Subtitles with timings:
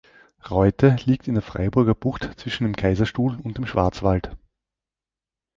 [0.49, 4.35] Reute liegt in der Freiburger Bucht zwischen dem Kaiserstuhl und dem Schwarzwald.